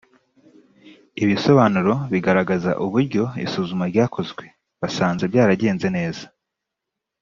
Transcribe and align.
ibisobanuro 1.23 1.93
bigaragaza 2.11 2.71
uburyo 2.85 3.23
isuzuma 3.45 3.83
ryakozwe 3.91 4.45
basanze 4.81 5.23
byaragenze 5.31 5.87
neza 5.97 6.25